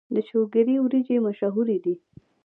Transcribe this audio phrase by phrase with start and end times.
[0.15, 1.95] د شولګرې وريجې مشهورې دي